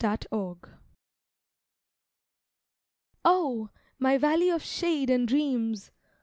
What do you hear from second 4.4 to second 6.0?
of shade and dreams!